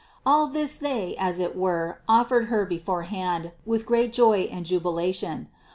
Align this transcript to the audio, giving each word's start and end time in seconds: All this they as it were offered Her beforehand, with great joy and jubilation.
All 0.25 0.47
this 0.47 0.77
they 0.77 1.15
as 1.19 1.37
it 1.37 1.55
were 1.55 1.99
offered 2.09 2.45
Her 2.45 2.65
beforehand, 2.65 3.51
with 3.67 3.85
great 3.85 4.11
joy 4.11 4.49
and 4.51 4.65
jubilation. 4.65 5.47